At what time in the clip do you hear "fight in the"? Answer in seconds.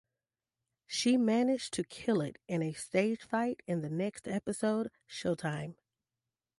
3.21-3.89